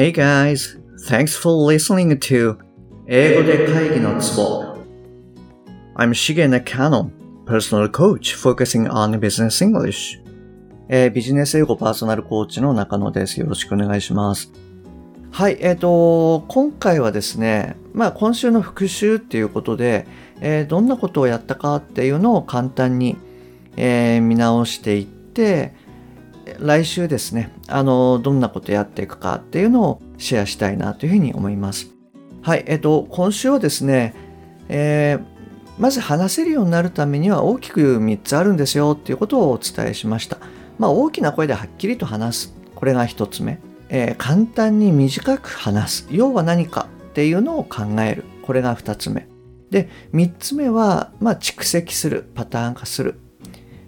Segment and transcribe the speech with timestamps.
[0.00, 0.78] Hey guys,
[1.10, 2.56] thanks for listening to
[3.06, 4.78] 英語で会議のツボ
[5.94, 7.10] I'm Shige Nakano,
[7.44, 10.18] personal coach focusing on business English.
[10.88, 13.38] えービジネス英語パーソナルコーチの中野です。
[13.40, 14.50] よろしくお願いします。
[15.32, 20.06] はい、えっ、と、今回はですね、まあ今週の復習っていうことで、
[20.40, 23.18] えーどんなことをやったかっていうのを簡単に、
[23.76, 25.74] えー見直していって、
[26.58, 31.88] 来週ですね、あの、どんなことやっていくかっていうのをシェアしたいなというふうに思います。
[32.42, 34.14] はい、えっ、と、今週はですね、
[34.68, 35.40] えー
[35.80, 40.36] まず話せるようになるためには大きく3つあるんですよっていうことをお伝えしました。
[40.78, 42.54] まあ大きな声ではっきりと話す。
[42.74, 43.58] これが1つ目。
[43.88, 46.08] えー簡単に短く話す。
[46.10, 48.24] 要は何かっていうのを考える。
[48.42, 49.26] これが2つ目。
[49.70, 52.30] で、3つ目は、まあ蓄積する。
[52.34, 53.18] パターン化する。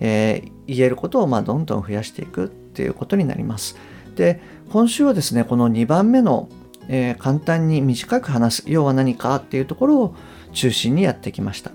[0.00, 3.76] えー言えることをまどんどん増やしていくっていうことになります。
[4.16, 6.48] で、今週はですね、この2番目の、
[6.88, 8.64] えー簡単に短く話す。
[8.66, 10.14] 要は何かっていうところを
[10.52, 11.70] 中心にやってきました。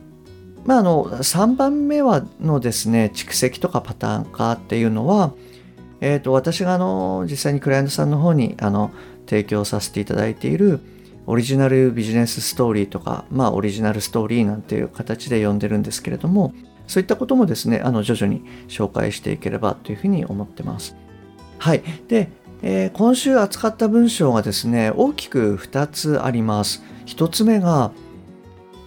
[0.65, 5.33] まあ、あの3番目はのですね蓄積とかパターン化っていうのは、
[6.01, 8.91] えー、と私があの実際にクライアントさんの方にあの
[9.25, 10.79] 提供させていただいている
[11.27, 16.53] オリジナルビジネスストーリーとか、まあ、オリジナルストーリーなんていう形で呼んでるんですけれども
[16.89, 20.95] そういったこともですねあの徐々に紹介していければというふうに思ってます。
[21.59, 21.83] はい。
[22.07, 22.29] で、
[22.63, 26.81] えー今週扱った文章がですね大きく2つあります。
[27.05, 27.91] 1つ目が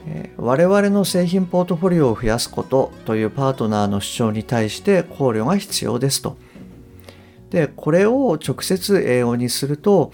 [0.04, 6.36] えー我々の製品ポートフォリオを増やすことというパートナーの主張に対して考慮が必要ですと。
[7.50, 10.10] で、これを直接英語にすると、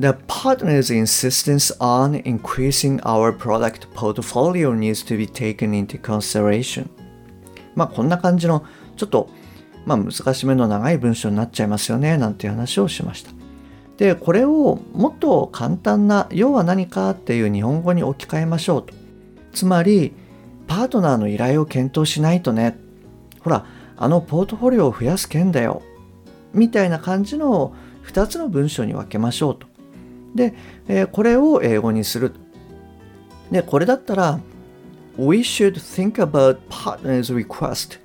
[0.00, 6.88] The partner's insistence on increasing our product portfolio needs to be taken into consideration.
[7.78, 8.64] まあこんな感じの
[8.96, 9.30] ちょっと
[9.86, 13.30] まあ難しめの長い文章になっちゃいますよねなんていう話をしました。
[13.96, 18.94] で、これをもっと簡単な要は何かっていう日本語に置き換えましょうと。
[19.52, 20.12] つまり、
[20.68, 22.78] パートナーの依頼を検討しないとね。
[23.40, 25.82] ほら、あのポートフォリオを増やす件だよ。
[26.52, 27.74] みたいな感じの
[28.06, 29.66] 2つの文章に分けましょうと。
[30.34, 30.54] で、
[30.86, 32.34] えこれを英語にする。
[33.50, 34.38] で、これだったら、
[35.18, 37.98] We should think about partner's request.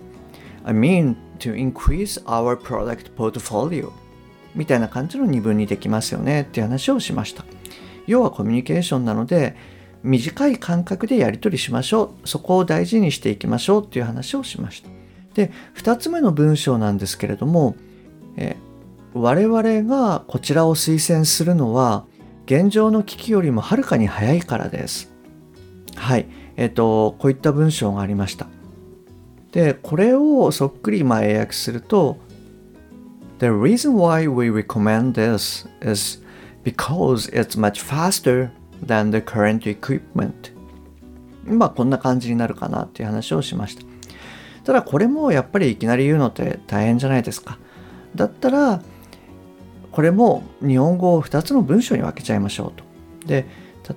[0.66, 3.92] I mean, to increase our product portfolio.
[4.56, 7.46] みたいな感じの二分にできますよねっていう話をしました。
[8.08, 9.56] 要はコミュニケーションなので、
[10.04, 12.28] 短い間隔でやり取りしましょう。
[12.28, 14.90] そこを大事にしていきましょうっていう話をしました。
[15.36, 17.76] で、二つ目の文章なんですけれども、
[18.38, 18.56] え
[19.14, 22.06] 我々がこちらを推薦するのは、
[22.46, 25.14] 現状の危機よりもはるかに早いからです。
[25.96, 26.26] はい。
[26.56, 28.48] えっ、と、こういった文章がありました。
[29.52, 32.18] で、これをそっくりまあ英訳すると、
[33.40, 36.24] The reason why we recommend this is
[36.64, 38.52] because it's much faster
[38.86, 40.54] than the current equipment.
[41.46, 43.84] まあこんな感じになるかなっていう話をしました。
[44.64, 47.60] ただこれもやっぱりいきなり言うのって大変じゃないですか。
[48.16, 48.82] だったら
[49.92, 52.84] これも日本語を2つの文章に分けちゃいましょうと。
[53.28, 53.46] で、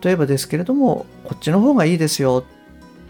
[0.03, 2.45] 例えばですけれども、こっちの方がいいですよ。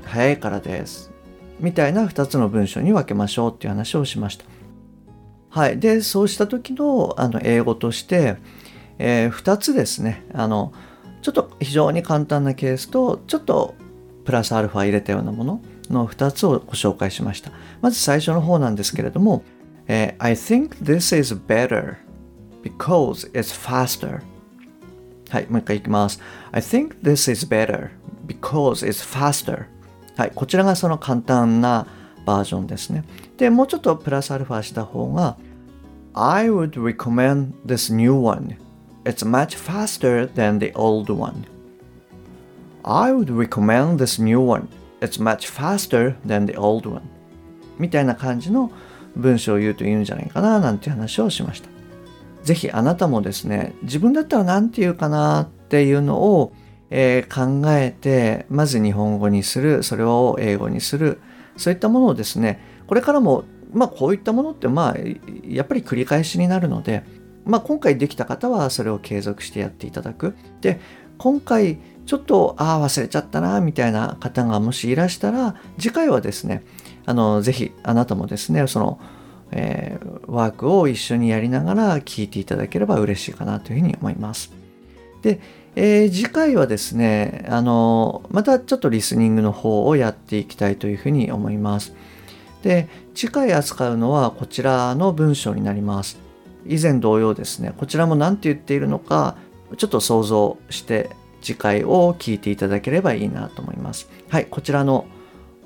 [0.04, 1.10] 早いからです。
[1.58, 4.44] みたいな2つの文章に分けましょうっていう話をしました。
[5.48, 5.78] はい。
[5.78, 8.36] で、そうした時のあの英語として、
[8.98, 10.26] え2つですね。
[10.34, 10.72] あの、
[11.22, 13.74] ちょっと非常に簡単なケースと、ちょっと
[14.24, 17.52] プラスアルファ入れたようなものの2つをご紹介しました。
[17.80, 19.42] まず最初の方なんですけれども、
[19.88, 21.96] えー I think this is better
[22.62, 24.20] because it's faster.
[25.30, 26.20] はい、もう一回いきます。
[26.52, 27.90] I think this is better
[28.26, 29.66] because it's faster.
[30.16, 31.86] はい、こちらがその簡単な
[32.24, 33.04] バージョンですね。
[33.36, 35.36] で、もうちょっとプラスアルファした方が
[36.14, 38.56] I would recommend this new one.
[39.04, 41.44] It's much faster than the old one.
[42.82, 44.68] I would recommend this new one.
[45.00, 47.02] It's much faster than the old one.
[47.78, 48.70] みたいな感じの
[49.14, 51.75] 文章を言うといいんじゃないかななんて話をしました。
[52.46, 56.52] ぜひあなたもですね、自分だったら何て言うかなっていうのを、
[56.90, 61.20] えー考えて、まず日本語にする、それを英語にする、
[61.56, 63.42] そういったものをですね、これからも、
[63.72, 64.96] まあこういったものってまあ
[65.44, 67.02] やっぱり繰り返しになるので、
[67.44, 70.36] まあ今回できた方はそれを継続してやっていただく。
[70.60, 70.80] で、
[71.18, 76.62] 今回ちょっと、ああ、忘れちゃったな、みたいな方がもしいらしたら、次回はですね、
[77.04, 79.00] あの、ぜひあなたもですね、その、
[79.52, 84.52] えーワークを一緒にやりながら聞いていただければ嬉しいかなというふうに思います。
[85.22, 85.40] で、
[85.76, 91.94] えー次回はですね、あの、またちょっとリスニングの方をやっていきたいというふうに思います。
[92.62, 96.18] で、次回扱うのはこちらの文章になります。
[96.66, 99.36] 以前同様ですね、こちらも何て言っているのか、
[99.76, 101.10] ちょっと想像して
[101.40, 104.08] 次回を聞いていただければいいなと思います。
[104.28, 105.06] はい、こちらの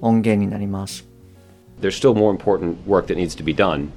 [0.00, 1.09] 音源になります。
[1.80, 3.88] There's still more important work that needs to be done.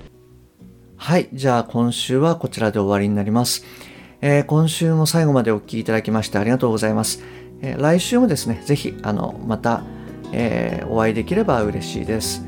[0.97, 3.65] はい、じゃあ今週はこちらで終わりになります。
[4.21, 7.21] えー、今週も最後までお聴きいただきましてありがとうございます。
[7.62, 9.83] えー、来週もですね、ぜひ、あの、また、
[10.31, 12.45] えー、お会いできれば嬉しいです。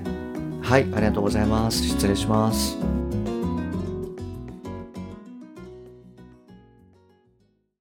[0.62, 1.84] はい、ありがとうございます。
[1.84, 2.95] 失礼します。